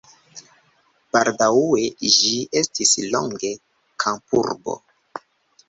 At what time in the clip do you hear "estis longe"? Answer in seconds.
2.63-3.55